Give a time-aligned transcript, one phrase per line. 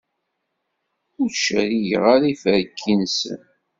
[1.19, 3.41] Ur ttcerrigeɣ ara iferki-nsen.